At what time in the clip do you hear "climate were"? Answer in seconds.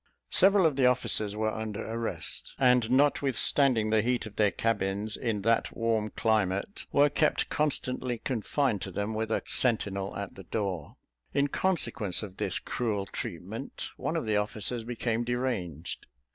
6.09-7.07